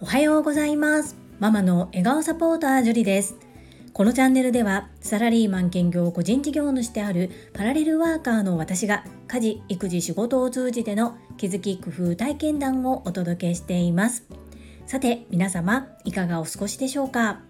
[0.00, 1.16] おはようございます。
[1.38, 3.36] ママの笑顔サポータージュリです。
[3.92, 14.24] このチャンネルではサラリーマン兼業個人事業主であるパラレルワーカーの私が家事育児仕事を通じての気づき工夫体験談をお届けしています。
[14.86, 17.42] さて皆様いかがお過ごしでしょうか？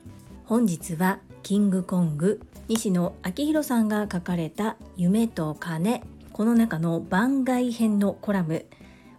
[0.44, 6.02] 本日はキングコング西野昭弘さんが書かれた夢と金。
[6.36, 8.66] この中の番外編のコラム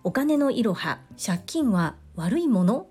[0.03, 2.85] お金のいろは借金は悪いもの？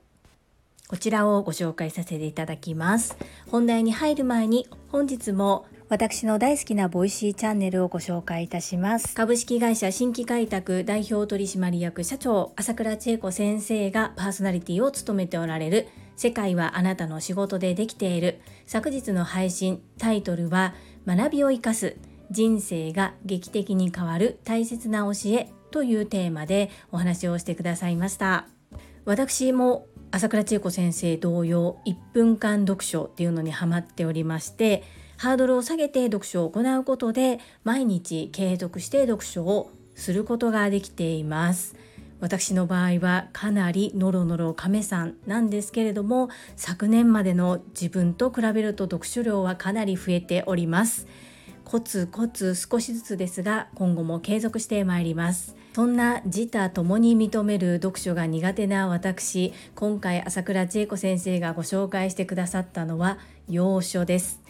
[0.89, 3.17] こちらをご紹介させていただきます。
[3.53, 9.15] 本題に入る前に本日も私の大好きな Voicy チャンネルをご紹介いたします。
[9.15, 15.87] 株式会社新規開拓代表取締役社長朝倉千恵子先生がパーソナリティを務めておられる
[16.17, 20.75] 世界はあなたの仕事でできている昨日の配信タイトルは
[21.07, 21.97] 学びを生かす
[22.31, 28.47] 人生が劇的に変わる大切な教えというテーマでお話をしてくださいました。
[29.07, 34.83] 私も朝倉千恵子先生同様1分間読書っていうのにハマっておりまして
[35.17, 41.77] ハードルを下げて読書を行うことで毎日継続して読書をすることができています
[42.19, 51.07] 私の場合はかなりノロノロ亀さんなんですけれども昨年までの自分と比べると読書量はかなり増えております
[51.67, 55.57] コツコツ少しずつですが今後も継続してまいります。
[55.75, 64.41] そんな自他ともに認める読書が苦手な私今回朝倉千恵子先生がご紹介してくださったのは洋書です。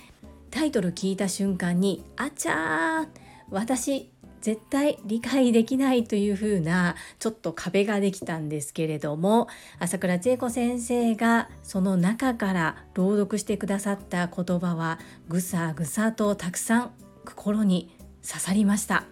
[0.51, 3.09] タイトル聞いた瞬間にあちゃー
[3.51, 9.49] 私絶対理解できないというふうなちょっと壁ができたんですけれども
[9.81, 17.95] 朝倉千恵子先生がその中から朗読してくださった言葉はぐさぐさとたくさん心に
[18.27, 19.05] 刺さりました。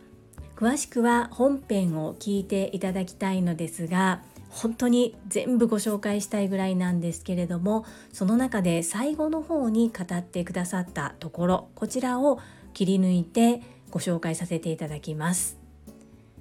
[0.57, 12.41] 詳しくは本編を聞いていただきたいのですが本当に全部ご紹介したいぐらいなんですけれどもその中で最後の方に語ってくださったところこちらを
[12.73, 15.59] 切り抜いてご紹介させていただきます。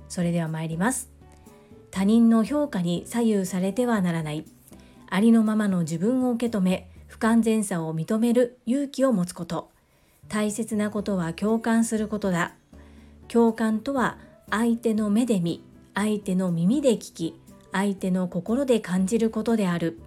[0.10, 1.10] それでは参ります。
[1.90, 4.46] 他人の評価に左右されてはならない。
[5.10, 9.73] ありのままの自分を受け止め不完全さを認める勇気を持つこと。
[10.28, 12.54] 大切なことは共感することだ。
[13.28, 14.18] 共感とは
[14.50, 15.64] 相手の目で見
[15.94, 17.40] 相手の耳で聞き
[17.72, 20.00] 相手の心で感じることである。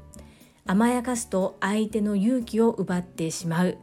[0.67, 3.79] 甘やかすと相手の勇気を奪ってしまう。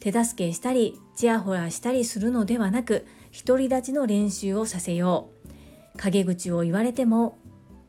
[0.00, 3.06] 手助けしたりちやほらしたりするのではなく
[3.46, 5.30] 独り立ちの練習をさせよ
[5.94, 5.98] う。
[5.98, 7.36] 陰口を言われても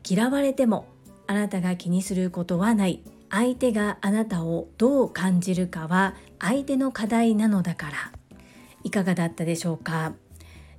[0.07, 0.87] 嫌われても
[1.27, 3.01] あなたが気にすることはない。
[3.29, 7.93] 相手があなたをどう感じるかは相手の課題なのだから。
[8.83, 10.13] いかがだったでしょうか？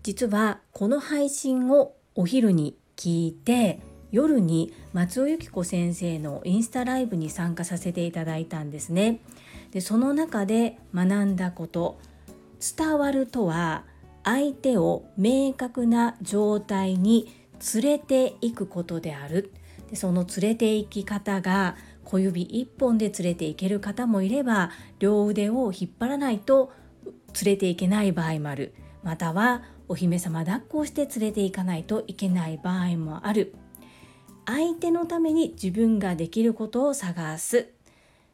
[0.03, 3.79] 実はこの配信をお昼に聞いて
[4.11, 9.21] 夜に松尾由紀子先生のインスタライブに参加させていただいたんですね。
[9.71, 12.01] でその中で学んだこと。
[12.77, 13.85] 伝わるとは
[14.25, 17.33] 相手を明確な状態に
[17.75, 19.53] 連れていくことである。
[19.91, 21.77] でその連れて行き方が
[22.13, 26.71] 小指一本で連れていける方もいれば両腕を引っ張らないと
[27.43, 28.75] 連れていけない場合もある。
[29.03, 33.55] またはお姫様抱っこをして連れて行かないといけない場合もある。
[34.45, 37.71] 相手のために自分ができることを探す。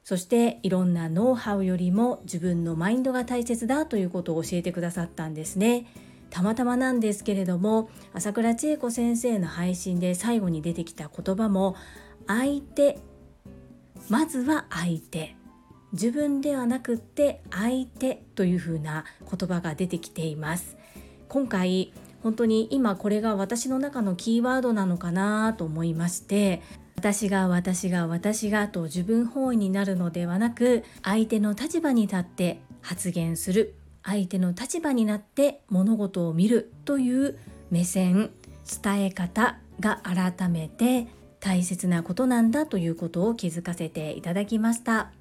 [0.03, 5.87] そしていろんなノウハウよりも自分のマインドが大切だということを教えてくださったんですね。
[6.31, 11.77] たまたまなんですけれども朝倉千恵子先生の配信で最後に出てきた言葉も
[12.27, 12.99] 相手
[14.09, 15.37] まずは相手。
[15.93, 20.77] 自分ではなくって相手というふうな言葉が出てきています。
[21.29, 21.93] 今回
[22.23, 26.63] 本当に今これが私の中のキーワードなのかなと思いまして
[26.97, 33.75] 私が私が私がと自分本位になるのではなく相手の立場に立って発言する。
[34.03, 37.39] 相手の立場になって物事を見るという
[37.71, 38.31] 目線
[38.83, 41.09] 伝え方が改めて
[41.49, 45.13] 大切なことなんだということを気づかせていただきました。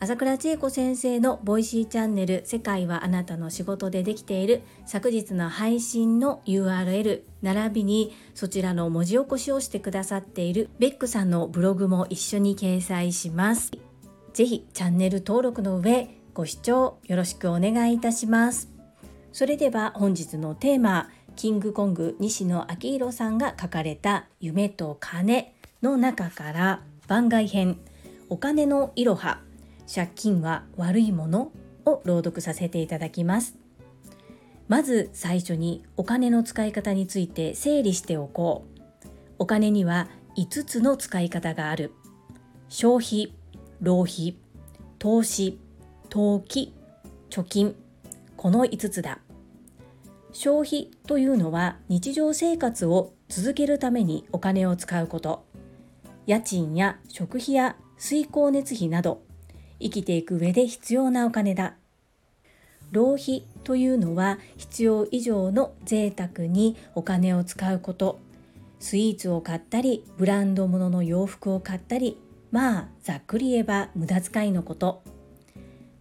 [0.00, 13.70] 朝倉千恵子先生の Voicy チャンネル「世界はあなたの仕事でできている」昨日の配信の URL 並びにそちらの文字起こしをしてくださっているベックさんのブログも一緒に掲載します。
[14.32, 18.68] ぜひチャンネル登録の上ご視聴よろしくお願いいたします。
[19.32, 27.78] それでは本日のテーマキングコング西野昭弘さんが書かれた「夢と金」の中から番外編
[28.30, 29.40] 「お金のいろは」
[29.92, 31.52] 借金は悪いもの
[31.84, 33.56] を朗読させていただきます。
[34.66, 38.80] まず最初にお金の使い方について整理しておこう。
[39.38, 41.92] お金には5つの使い方がある。
[42.68, 43.34] 消費
[43.80, 44.36] 浪費
[44.98, 45.58] 投資
[46.08, 46.72] 投機
[47.28, 47.76] 貯金。
[48.36, 49.18] この5つだ。
[50.34, 55.46] 消費というのは日常生活を続けるためにお金を使うこと。
[56.26, 59.22] 家賃や食費や水光熱費など
[59.80, 61.74] 生きていく上で必要なお金だ。
[62.90, 68.18] 浪費というのは必要以上の贅沢にお金を使うこと。
[68.80, 72.18] スイーツを買ったりブランド物の洋服を買ったり
[72.50, 75.04] まあざっくり言えば無駄遣いのこと。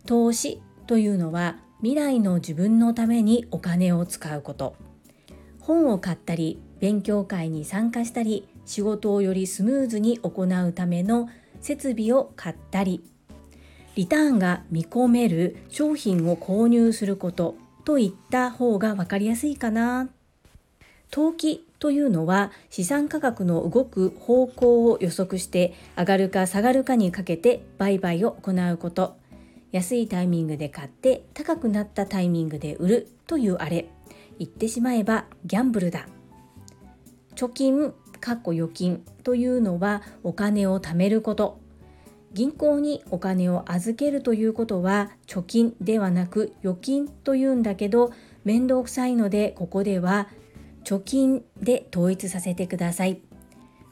[0.07, 4.77] 投資というのは未来の自分のためにお金を使うこと。
[5.59, 11.27] 本を買ったり勉強会に参加したり仕事をよりスムーズに行うための
[11.59, 13.03] 設備を買ったり。
[13.95, 17.55] リターンが見込める商品を購入すること。
[17.83, 20.07] といった方が分かりやすいかな。
[21.11, 29.17] 投機というのは資産価格の動く方向を予測して上がるか下がるかにかけて売買を行うこと。
[29.73, 33.89] 安いタイミングで買って高くなったタイミングで売るというあれ。
[34.37, 36.07] 言ってしまえばギャンブルだ。
[37.35, 41.59] 貯金かっこ預金というのはお金を貯めること。
[42.33, 48.11] 銀行にお金を預けるということは貯金ではなく預金というんだけど
[48.43, 50.29] 面倒くさいのでここでは
[50.83, 53.21] 貯金で統一させてください。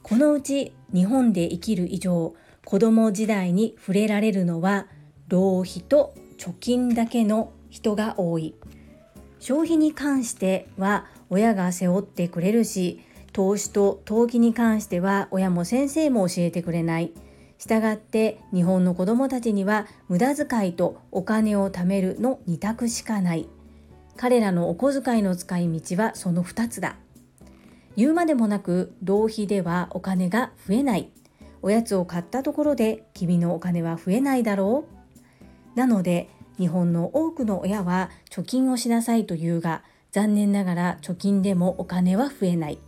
[0.03, 2.35] このうち日本で生きる以上
[2.65, 4.85] 子供時代に触れられるのは
[5.31, 8.53] 浪費と貯金だけの人が多い。
[9.39, 12.99] 消費に関しては親が背負ってくれるし
[13.31, 17.13] 投資と投機に関しては親も先生も教えてくれない。
[17.57, 23.47] したがって日本の子どもたちには無駄遣いとお金を貯めるの2択しかない。
[24.17, 26.97] 彼らのお小遣いの使い道はその2つだ。
[27.95, 31.09] 言うまでもなく浪費ではお金が増えない。
[31.61, 35.00] おやつを買ったところで君のお金は増えないだろう。
[35.75, 42.79] なので日本の多くの親は貯金をしなさいと言うが残念ながら貯金でもお金は増えない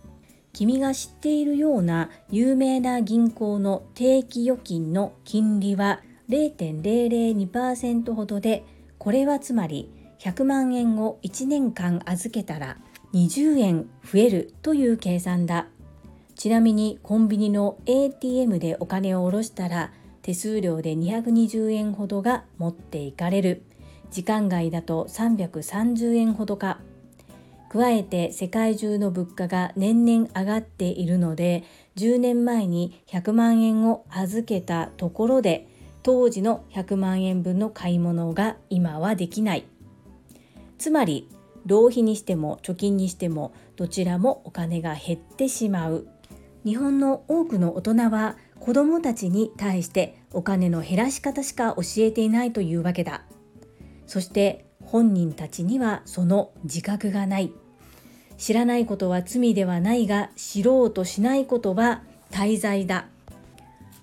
[0.52, 8.64] 君が知っているような有名な銀行の定期預金の金利は0.002%ほどで
[9.00, 12.78] これはつまり100万円を1年間預けたら
[13.14, 15.68] 20円増えるという計算だ。
[16.36, 19.92] ちなみにコンビニの ATM でお金を下ろしたら
[20.24, 23.62] 手数料で220円ほどが持っていかれる。
[24.10, 26.80] 時間外だと330円ほどか。
[27.70, 31.64] 加えて世界中の物価が年々上がっているので
[31.96, 35.68] 10年前に100万円を預けたところで
[36.04, 39.66] 当時の100万円分の買い物が今はできない。
[40.78, 41.28] つまり
[41.66, 46.08] 浪費にしても貯金にしてもどちらもお金が減ってしまう
[46.66, 53.24] 日本の多くの大人は子どもたちに対してお金の減らし方しか教えていないというわけだ。
[54.08, 57.52] そして本人たちにはその自覚がない。
[58.38, 63.08] 知らないことは罪ではないが知ろうとしないことは大罪だ。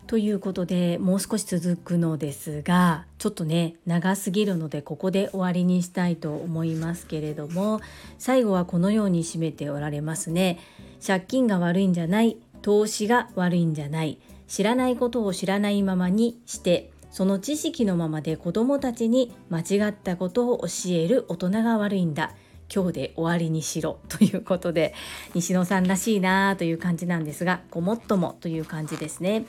[0.07, 7.81] ということでもう少し続くのですがちょっとね長すぎるのでここで終わりにしたいと思いますけれども
[8.19, 10.59] 最後はこのように締めておられますね。
[11.05, 14.19] 借金が悪いんじゃない投資が悪いんじゃない。
[14.51, 22.35] 知らないことを知らないままにしてその知識のままで子どもたちに間違ったことを教える大人が悪いんだ。
[22.73, 23.99] 今日で終わりにしろ。
[24.09, 24.95] ということで
[25.35, 29.45] 西野さんらしいなという感じなんですがごもっともという感じですね。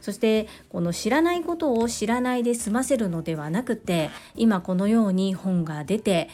[0.00, 6.28] そしてこの知らないことを知らないで済ませるのではなくて今このように本が出て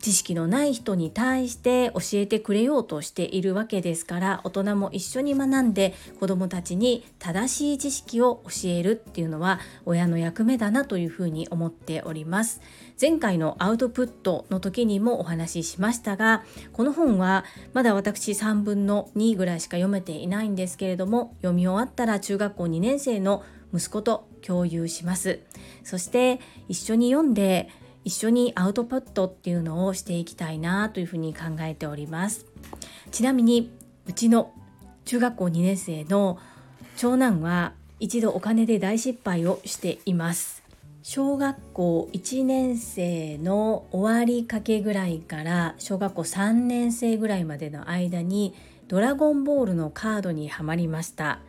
[0.00, 12.60] 知識のない人に対して教えてくれようとしているわけですから大人も一緒に学んで子どもたちに正しい知識を教えるっていうのは親の役目だなというふうに思っております。
[13.00, 25.40] 前回のアウトプットの時にもお話ししましたがこの本はまだ私3分の2ぐらいしか読めていないんですけれども読み終わったら中学校2年生の息子と共有します。
[25.82, 27.68] そして一緒に読んで
[28.06, 32.46] 一緒にアウトプットっていうのをしていきたいなというふうに考えております。
[33.10, 33.72] ちなみに
[34.06, 34.52] うちの
[35.04, 36.38] 中学校2年生の
[36.96, 40.62] 長男は一度お金で大失敗をしています。
[41.02, 48.54] 小学校1年生の終わりかけぐらいから小学校3年生ぐらいまでの間に
[48.86, 51.40] ドラゴンボールのカードにはまりました。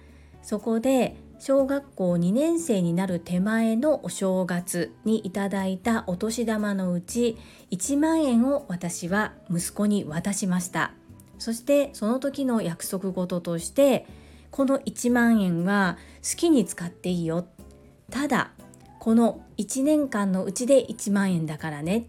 [0.42, 7.38] そこで小学校2年生になる手前のお正月にいただいたお年玉のうち
[7.72, 10.94] 1万円を私は息子に渡しました。
[11.38, 14.08] そしてその時の約束事として
[14.50, 17.46] この1万円は好きに使っていいよ。
[18.10, 18.52] ただ
[19.00, 22.08] この1年間のうちで1万円だからね。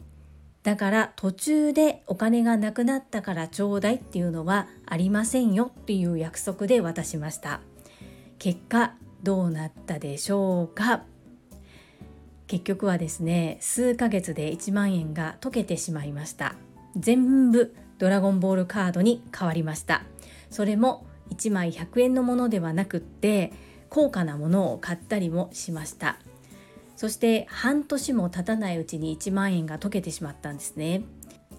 [0.62, 7.60] だから途中でお金がなくなったからちょうだいっていうのはありませんよっていう約束で渡しました。
[8.38, 11.02] 結果どうなったでしょうか？
[12.46, 16.54] 結局はですね数ヶ月で1万円が溶けてしまいました。
[16.96, 20.02] 全部ドラゴンボールカードに変わりました。
[20.50, 23.52] それも1枚100円のものではなくって
[23.90, 26.18] 高価なものを買ったりもしました。
[26.96, 31.02] そして半年も経たないうちに1万円が溶けてしまったんですね。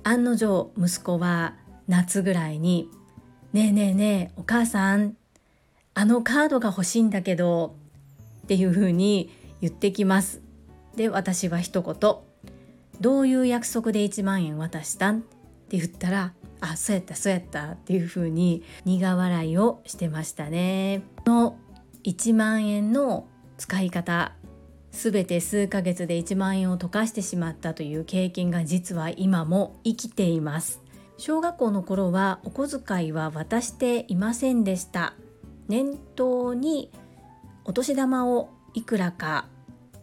[0.03, 1.55] 案の定息子は
[1.87, 2.89] 夏ぐらいに
[3.53, 5.15] 「ねえねえねえお母さん
[5.93, 7.75] あのカードが欲しいんだけど」
[8.43, 9.29] っていうふうに
[9.61, 10.41] 言ってきます。
[10.95, 12.15] で私は一言
[12.99, 15.21] 「どういう約束で1万円渡したん?」っ
[15.69, 21.03] て言ったら「あそうやったそうやった」っていうふうに苦笑いをしてましたね。
[21.25, 21.57] この
[22.03, 23.27] 1万円の
[23.57, 24.33] 使い方
[24.91, 30.81] 全て数ヶ月で1万円を溶かしてしまったという経験が実は今も生きています。
[31.17, 35.13] 小学校の頃はお小遣いは渡していませんでした。
[35.69, 36.91] 念頭に
[37.63, 39.45] お年玉をいくらか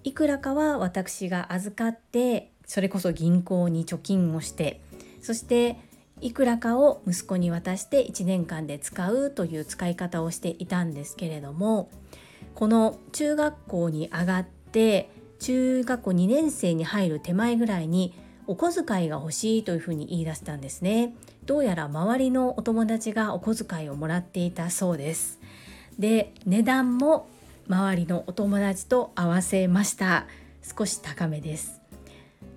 [0.04, 4.80] いくらかは私が預かってそれこそ銀行に貯金をして
[5.20, 5.76] そして
[6.20, 11.90] いくらかを息子に渡して1年間で使うという使い方をしていたんですけれども
[12.54, 18.14] この中学校に上がって中学校2年生に入る手前ぐらいに
[18.46, 21.14] お小遣いが欲しいというふうに言い出したんですね。
[21.44, 25.40] どうやら周りのお友達がお小遣いをもらっていたそうです。
[25.98, 27.28] で値段も
[27.68, 30.26] 周りのお友達と合わせました。
[30.62, 31.80] 少し高めです。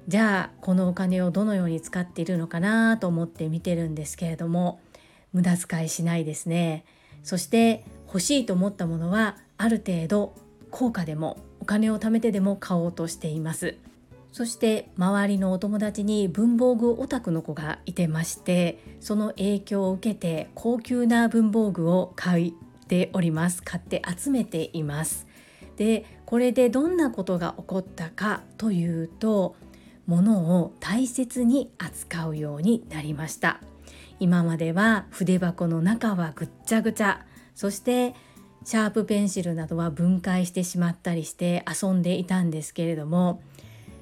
[0.08, 4.80] じゃあこのお金をどのように使っているのかなと思って見てるんですけれども
[5.34, 6.84] 無駄遣いしないですね。
[7.24, 10.34] そして欲しいと思ったものはある程度
[10.72, 13.76] 高価でもお金を貯めてでも買おうとしています。
[14.32, 22.54] そして周りのお友達に文房具オタクの子がいてましてその影響を受けて高級な文房具を買
[22.90, 23.62] っております。
[23.62, 25.28] 買って集めています。
[25.78, 29.56] でこれでどんなことが起こったかというと
[30.08, 33.62] 物を大切に扱うようになりました。
[34.20, 38.16] 今までは筆箱の中はぐっちゃぐちゃそして
[38.66, 43.42] シャープペンシルなどは分解してしまったりして遊んでいたんですけれども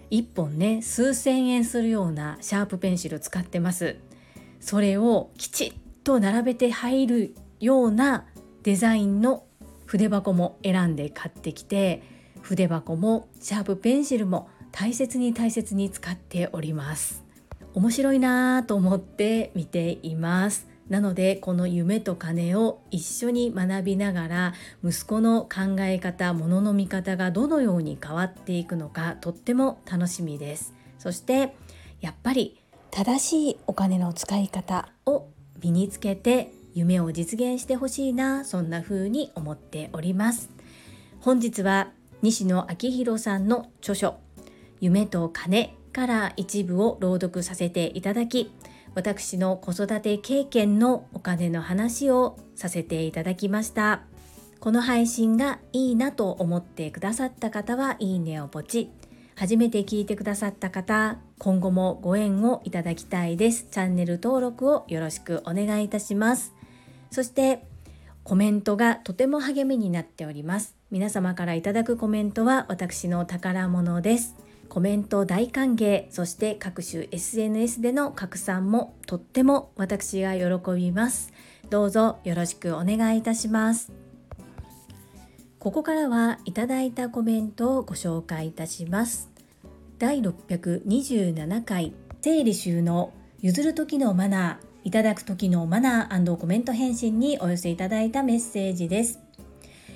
[0.09, 3.97] 1本ね数千円するようなシャープペンシル使ってます。
[4.61, 8.25] それをきちっと並べて入るような
[8.67, 9.45] デザインの
[9.85, 12.03] 筆箱も選んで買ってきて
[12.41, 17.23] 筆箱もシャープペンシルも大切に大切に使っております。
[17.73, 20.67] 面白いなぁと思って見ています。
[20.89, 30.73] なのでこの夢と金を一緒に学びながら息子の考え方ものの見方がどのように変わっていくのかとっても楽しみです。
[30.99, 31.55] そして
[32.01, 32.59] やっぱり
[32.91, 35.29] 正しいお金の使い方を
[35.63, 40.49] 身につけて夢を実現してほしいなそんな風に思っております。
[41.19, 41.89] 本日は
[42.21, 44.15] 西野昭弘さんの著書
[44.79, 48.51] 夢と金から一部を朗読させていただき
[48.93, 54.03] 私の子育て経験のお金の話をさせていただきました。
[54.59, 58.89] この配信がいいなと思ってくださった方はいいねをポチ
[59.35, 63.67] 初めて聞いてくださった方今後もご縁をいただきたいです。
[63.69, 66.56] チャンネル登録をよろしくお願いいたします。
[67.11, 67.63] そして
[68.23, 70.75] コメントがとても励みになっております。
[70.91, 74.35] 皆様からいただくコメントは私の宝物です。
[74.67, 81.31] コメント大歓迎そして各種 SNS での拡散もとっても私が喜びます。
[81.69, 83.91] どうぞよろしくお願いいたします。
[85.59, 89.29] ここからはいただいたコメントをご紹介いたします。
[89.99, 94.66] 第627回整理収納譲る時のマナー。
[94.83, 99.19] いただく時のマナーコメント返信にお寄せいただいたメッセージです。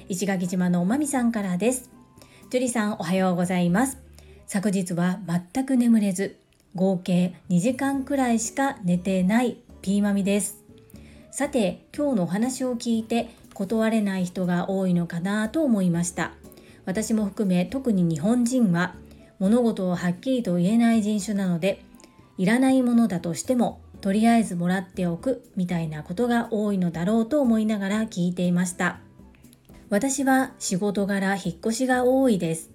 [0.09, 1.89] 石垣島のおまみさんからです。
[2.49, 3.97] ジュリさんおはようございます。
[4.47, 5.19] 昨日は
[5.53, 6.37] 全く眠れず
[6.75, 10.63] 合計2時間くらいしか寝てないピーマミです。
[11.31, 16.33] さて今日のお話を聞いて断れない人が多いのかなと思いました。
[16.85, 18.95] 私も含め特に日本人は
[19.39, 21.83] 物事をはっきりと言えない人種なので
[22.37, 28.99] いらないものだとしてもとりあえずもらっておくみたいなことが多いのだろうと思いながら聞いていました。
[29.89, 32.71] 私は仕事柄引っ越しが多いです。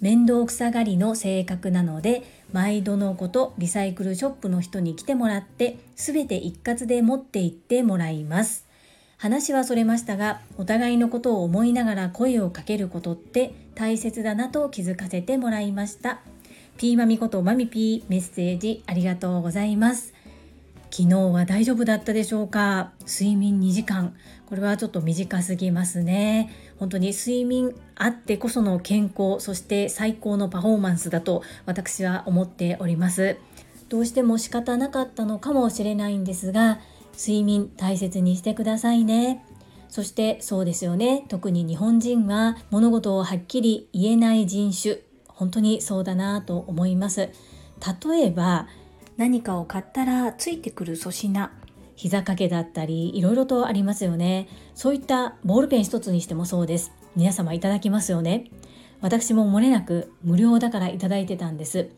[0.00, 2.22] 面倒くさがりの性格なので
[2.52, 8.66] 毎度のことリサイクルショップの人に来てもらって全て一括で持って行ってもらいます。
[9.18, 16.20] 話はそれましたがお互いのことを思いながら声をかけることって大切だなと気づかせてもらいました。
[16.78, 20.15] ピーマミことマミピーメッセージありがとうございます。
[20.90, 22.92] 昨日は大丈夫だったでしょうか？
[23.06, 24.14] 睡眠2時間。
[24.46, 26.50] これはちょっと短すぎますね。
[26.78, 33.36] 本当に睡眠あってこその健康そして最高のパフォーマンスだと私は思っております。
[33.88, 36.80] どうしても仕方なかったのかもしれないんですが
[37.16, 39.44] 睡眠大切にしてくださいね。
[39.88, 41.24] そしてそうですよね。
[41.28, 44.98] 特に日本人は物事をはっきり言えない人種。
[45.28, 47.30] 本当にそうだなと思います。
[48.10, 48.68] 例えば
[49.16, 51.50] 何かを買ったらついてくる粗品
[51.94, 54.48] 膝掛けだったりいろいろとありますよね。
[54.74, 56.92] そういったボールペン一つにしてもそうです。
[57.16, 58.50] 皆様いただきますよね。
[59.00, 61.88] 私も漏れなく無料だからいただいてたんです。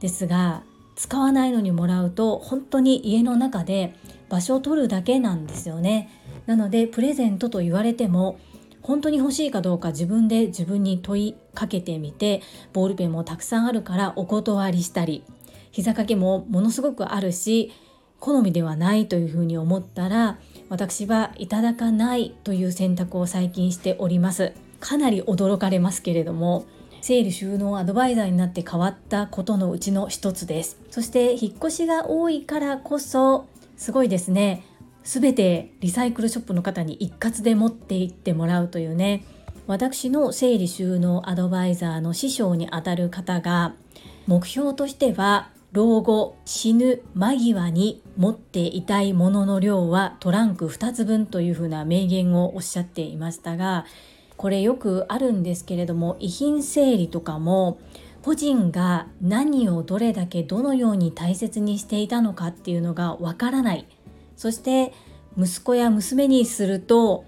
[0.00, 0.62] ですが
[0.96, 3.94] 使わないのにもらうと本当に家の中で
[4.28, 6.10] 場所を取るだけなんですよね。
[6.44, 8.38] なのでプレゼントと言われても
[8.82, 12.42] 本当に欲しいかどうか自分で自分に問いかけてみて
[12.74, 15.24] ボールペンもたくさんあるからお断りしたり
[15.70, 17.72] 膝掛けもものすごくあるし
[18.20, 24.52] 好みではないというふうに思ったら私はいただかないという選択を最近しております。
[24.80, 26.66] かなり驚かれますけれども
[27.00, 30.78] 整理収納アドバイザーになって変わったことのうちの一つです。
[30.90, 33.46] そして引っ越しが多いからこそ
[33.76, 34.64] すごいですね。
[35.04, 39.24] 全てリサイクルショップの方に一括で持って行ってもらうというね
[39.66, 43.74] 私の整理収納アドバイザーの師匠にあたる方が
[44.26, 53.84] 目標としては老後死ぬ間際に持っていたいものの量はトランク2つ分というふうな名言をおっしゃっていましたが
[54.36, 57.78] これよくあるんですけれども遺品整理とかも
[58.22, 63.86] 個人が何をどれだけどのように大切にしていたのかっていうのがわからない。
[64.36, 64.92] そして
[65.36, 67.24] 息子や娘にすると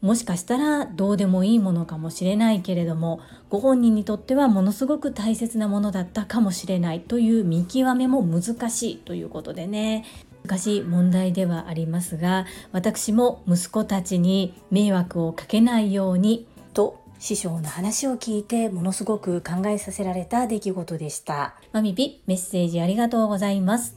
[0.00, 10.04] もしかしたらどうでもいいものかもしれないけれどもご本人にとってはものすごく大切なものだったかもしれないという見極めも難しいということでね。
[10.44, 21.56] 難しい問題ではありますが私も息子たちに迷惑をかけないようにと師匠の話を聞いてものすごく考えさせられた出来事でした。
[21.72, 23.96] マミピメッセージありがとうございます。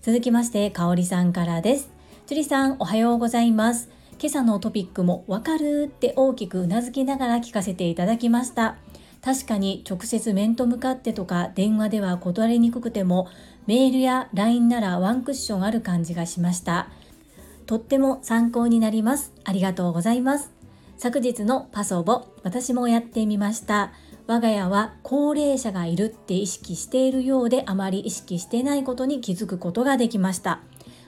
[0.00, 1.90] 続きましてかおりさんからです。
[2.26, 3.90] 樹里さんおはようございます。
[4.22, 8.76] 今朝のトピックもわかるって大きくうなずきながら聞かせていただきました。
[9.20, 13.26] 確かに直接面と向かってとか電話では断りにくくても
[13.66, 16.88] メールや LINE ならワンクッションある感じがしました。
[17.66, 19.32] とっても参考になります。
[19.42, 20.52] ありがとうございます。
[20.98, 23.90] 昨日のパソボ、私もやってみました。
[24.28, 30.60] 我が家は高齢者がいるって意識しているようであまり意識してないことに気づくことができました。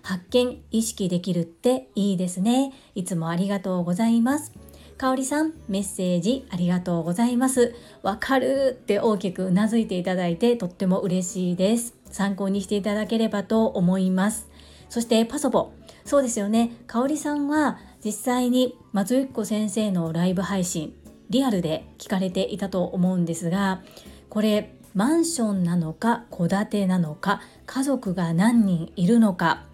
[0.05, 2.75] 発見、意識できるっていいですね。
[2.95, 4.53] いつもありがとうございます。
[4.99, 7.75] かおりさん、メッセージありがとうございます。
[8.03, 11.95] わかるって大きくうなずいていただいてとっても嬉しいです。
[12.11, 14.51] 参考にしていただければと思います。
[14.91, 15.73] そしてパソボ。
[16.05, 16.77] そうですよね。
[16.87, 20.95] かおりさんは実際に松ゆ子先生のライブ配信、
[21.31, 23.83] リアルで聞かれていたと思うんですが、
[24.29, 29.65] これマンションなのか戸建てなのか家族が何人いるのか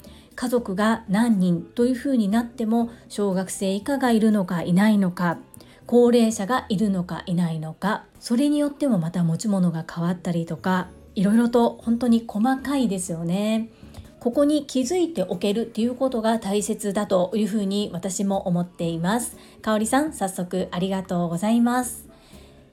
[0.40, 5.36] 家族が何人というふうになっても小学生以下がいるのかいないのか
[5.84, 13.68] 高齢者がいるのかいないのかそれによってもまた持ち物が変わったりとかいろいろと本当に細かいですよね。
[14.18, 19.36] ここに気づいておけるっていうことが大切だというふうに私も思っています。
[19.60, 22.06] かおりさん、早速ありがとうございます。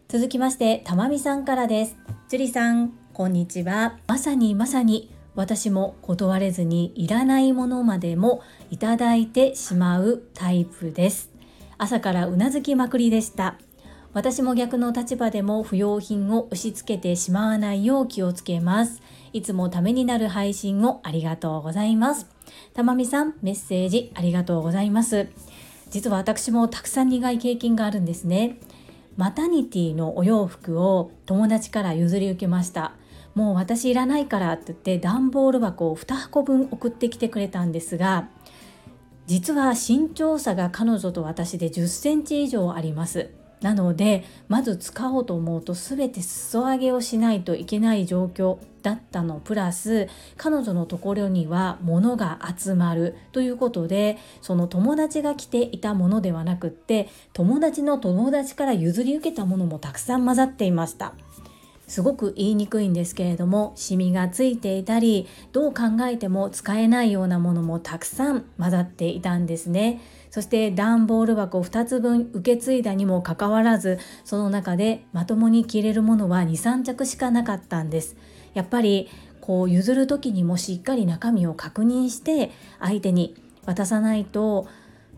[0.08, 1.98] 続きまして、たまみさんからです。
[2.30, 3.98] 樹里さん、こんにちは。
[4.08, 11.30] まさにまさに私も断れずにいらないものまでもいただいてしまうタイプです。
[11.78, 13.60] 朝からうなずきまくりでした。
[14.14, 19.04] 私も逆の立場でも不要品を押し付けてしまわないよう気をつけます。
[19.32, 22.26] いつもためになる配信をありがとうございます。
[22.74, 25.28] たまみさんメッセージありがとうございます。
[25.92, 28.58] 実は私もたくさん苦い経験があるんですね。
[29.18, 32.94] マタニティのお洋服を友達から譲り受けました。
[33.38, 38.30] もう私いらないからって言って段ボール箱を2箱分送ってきてくれたんですが
[39.28, 43.30] 実は身長差が彼女と私で10センチ以上あります
[43.62, 61.14] なのでまず使おうと思うと全て裾上げをしないといけない状況だったのプラス彼女のところには物が集まるということでその友達が着ていたものではなくって友達の友達から譲り受けたものもたくさん混ざっていました。
[61.88, 70.02] すごく言いにくいんですけれどもシミがついていたりどう考えても使えないようなものもたくさん混ざっていたんですね。
[70.30, 78.18] そして段ボール箱2つ分受け継いだにもかかわらずその中でまともに着れるものは23着しかなかったんです。
[78.54, 84.68] やっぱりこう譲る時にもしっかり中身を確認して相手に渡さないと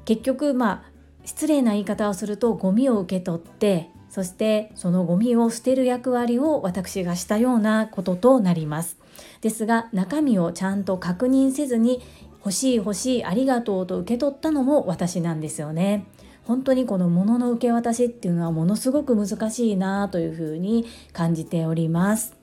[0.05, 0.89] 結局まあ
[1.25, 8.97] 失礼な言い方をするとゴミを受け取ってそしてそのゴミを捨てる役割を私がしたようなこととなります。
[9.41, 12.01] ですが中身をちゃんと確認せずに
[12.39, 16.05] 欲しい欲しいありがとうと受け取ったのも私なんですよね。
[16.45, 22.35] 本当にこの物の受け渡しっていうのはものすごく難しいなというふうに感じております。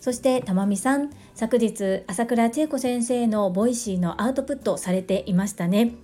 [0.00, 5.94] そしてたまみさん昨日朝倉千恵子先生の Voicy のアウトプットされていましたね。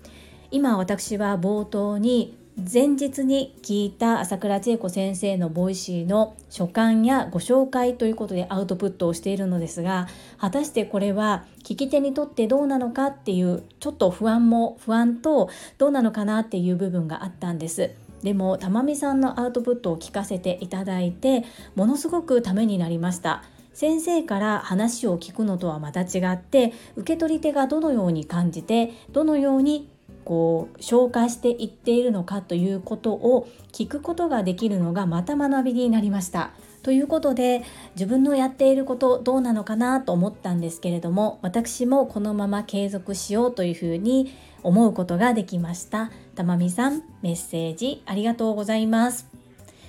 [0.50, 17.92] 今私は冒頭に前日に聞いた朝倉千恵子先生の Voicy の所感やご紹介ということでアウトプットをしているのですが果たしてこれは聞き手にとってどうなのかっていうちょっと不安も不安とどうなのかなっていう部分があったんです。
[18.22, 23.44] でも玉美さんのアウトプットを聞かせていただいてものすごくためになりました。
[23.72, 29.88] 先生から話を聞くのとはまた違って受け取り手がどのように感じてどのように
[30.30, 36.52] こう消化していっているのかということを聞くことができるのがまた学びになりました。
[36.84, 37.64] ということで
[37.96, 46.12] 自分のやっていることどうなのかなと思ったんですけれども私もこのまま継続しようというふうに思うことができました。
[46.36, 49.26] たまみさんメッセージありがとうございます。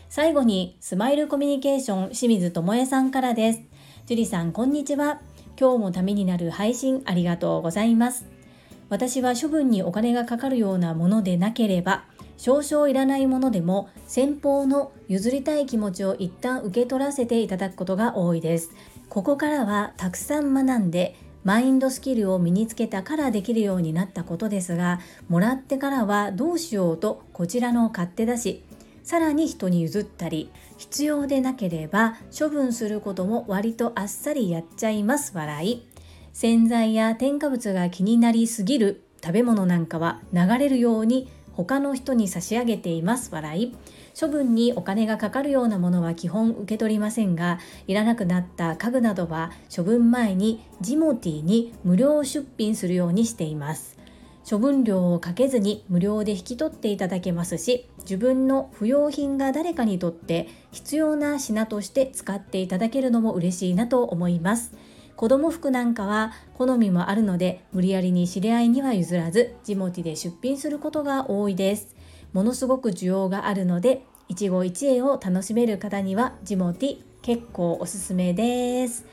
[0.10, 3.62] 最後にスマイルコミュニケーション清水智恵さんからです。
[4.08, 5.21] 樹里さんこんにちは。
[5.60, 8.40] 今日もためになる配信ありがとうございます。
[8.91, 12.04] 私は処分にお金がかかるようなものでなければ
[12.36, 18.71] 少々いらないものでも先方の譲りたい気持ちを一旦受け取らせていただくことが多いです。
[19.08, 24.99] ここからはたくさん学んでマインドスキルを身につけたからできるようになったことですが
[25.30, 28.63] もらってからはどうしようとこちらの勝手だし
[29.04, 35.90] さらに人に譲ったり必要でなければ処分することも割とあっさりやっちゃいます笑い。
[36.41, 43.77] 洗剤や添加物が気になりすぎる食べ物なんかは流れるように他の人に差し上げています笑い。
[44.19, 53.99] 処分にお金がかかるようなものは基本受け取りませんがいらなくなった家具などは処分前にジモティに無料出品するようにしています。
[54.49, 64.73] 処分料をかけずに無料で引き取っていただけますし自分の不要品が誰かにとって必要な品として使っていただけるのも嬉しいなと思います。
[65.21, 71.95] 子供服なんかは好みもあるので無理やりに知り合いには譲らずジモティで出品することが多いです。
[72.34, 79.05] ものすごく需要があるので一期一会を楽しめる方にはジモティ結構おすすめです。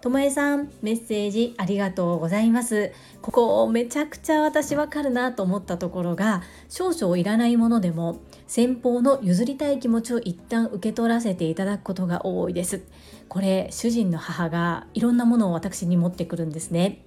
[0.00, 2.90] ともえさんメッセージありがとうございます。
[3.20, 8.18] ここめちゃくちゃ私わかるなと思ったところが少々いらないものでも
[8.50, 12.82] 先方の譲りたい気持ちを一旦受け取らせていただくことが多いです。
[13.28, 17.04] これ主人の母がいろんなものを私に持ってくるんですね。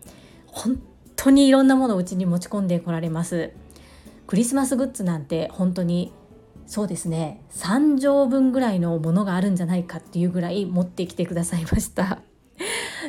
[0.48, 0.82] 本
[1.18, 3.52] 当にいろんなものをうちに持ち込んでこられます。
[4.26, 6.14] クリスマスグッズなんて本当に
[6.66, 12.22] そうですね3畳分ぐらいのものがあるんじゃないかっていうぐらい持ってきてくださいました。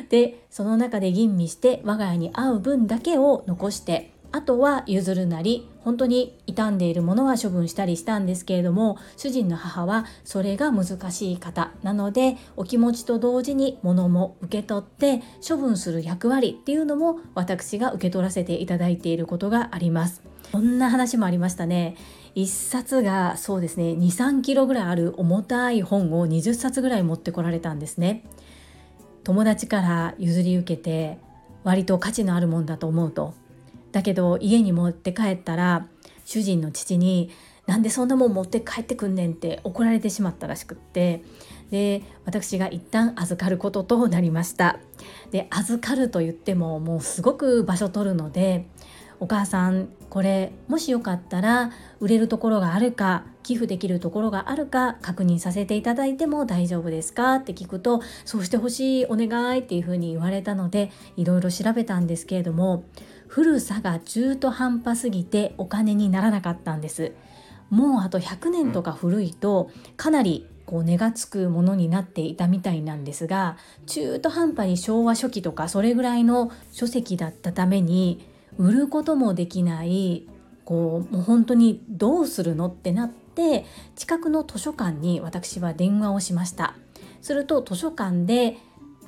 [0.09, 20.23] でその中で吟味して我が家に合う分だけを残してあとは譲るなり本当に傷んでいるものは処分したりしたんですけれども主人の母はそれが難しい方なのでお気持ちと同時に物も受け取って処分する役割っていうのも私が受け取らせていただいていることがあります。
[20.51, 21.95] こんな話もありましたね。
[22.35, 28.25] 1冊がそうですね23キロぐらいある重たい本を20冊ぐらい持ってこられたんですね。
[29.23, 31.19] 友達から譲り受けて
[31.63, 33.33] 割と価値のあるもんだと思うと
[33.95, 35.87] だけど家に持って帰ったら
[36.25, 37.29] 主人の父に
[37.65, 41.23] 「なんでそんなもん持って帰ってくんねん」って怒られてしまったらしくって
[41.71, 44.79] で私が一旦預かることとなりました。
[45.31, 48.67] で預かると言ってももうすごく場所取るので
[49.21, 57.35] お母さんこれもしよかったら売れるところがあるか寄付できるところがあるか確認させていただいても大丈夫ですか？
[57.35, 62.83] って聞くとそうしてほしいお願いっていうふうに言われたのでいろいろ調べたんですけれども
[63.35, 67.11] 古さが中途半端すぎてお金にならなかったんです。
[67.69, 78.25] もうあと100年とか古いとかなりこう値がつくものになっていたみたいなんですが中途半端に昭和初期とかそれぐらいの書籍だったために
[78.57, 80.29] 売ることもできない
[80.63, 83.65] こうもう本当にどうするのってなって
[83.97, 86.75] 近くの図書館に私は電話をしました。
[87.21, 88.55] すると図書館で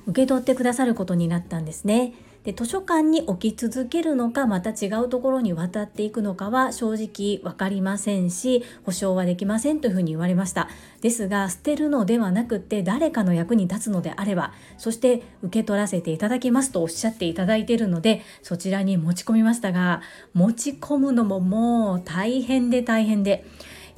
[0.06, 2.12] 受け取ってくださることになったんですね。
[2.48, 10.70] で図書館に置き続けるのかまた違うところに渡っていくのかは正直分かりませんし保証はできませんというふうに言われました。
[11.02, 20.00] ですが捨てるのではなくて誰かの役に立つのであればそして受け取らせていただきますとおっしゃっていただいているのでそちらに持ち込みましたが
[20.32, 23.44] 持ち込むのももう大変で大変で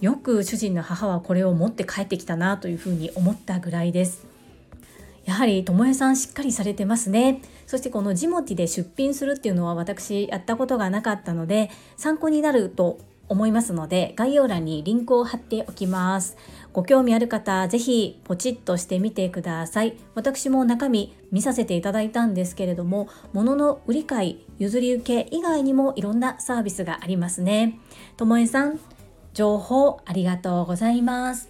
[0.01, 4.30] よく主人の母はこれを持って帰ってきたなというふうに思ったぐらいです。
[5.25, 7.43] やはり智恵さんしっかりされてますね。
[7.67, 16.37] そしてこのジモティで出品するっていうのは私やったことがなかったので参考になると思いますので概要欄にリンクを貼っておきます。
[16.73, 19.97] ご興味ある方ぜひポチッとしてみてください。
[20.17, 27.79] 私も中身見させていただいたんですけれども物の売り買い譲り受け以外にもいろんなサービスがありますね。
[28.17, 28.81] ともえさん
[29.33, 31.50] 情報ありがとうございます。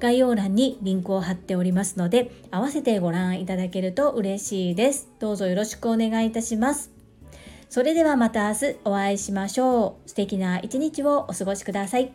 [0.00, 5.08] 概要欄にリンクを貼っておりますので、合わせてご覧いただけると嬉しいです。
[5.20, 6.90] どうぞよろしくお願いいたします。
[7.68, 10.08] それではまた明日お会いしましょう。
[10.08, 12.12] 素敵な一日をお過ごしください。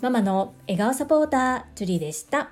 [0.00, 2.50] ママの笑顔サポーター、ジュリーでした。